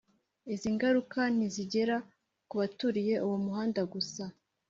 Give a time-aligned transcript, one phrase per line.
[0.53, 1.95] Izingaruka ntizigera
[2.47, 4.23] ku baturiye uwo muhanda gusa